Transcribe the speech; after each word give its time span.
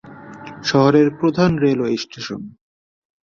শহরের 0.63 1.07
প্রধান 1.19 1.51
railway 1.57 1.95
station. 1.97 2.41